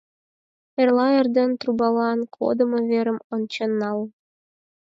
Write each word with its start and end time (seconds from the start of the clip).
Эрла 0.81 1.07
эрден 1.19 1.51
трубалан 1.59 2.19
кодымо 2.35 2.79
верым 2.89 3.17
ончен 3.35 3.71
нал. 3.81 3.99